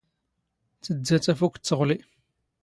[0.85, 1.99] ⵜⴷⴷⴰ ⵜⴰⴼⵓⴽⵜ ⵜⵖⵍⵉ.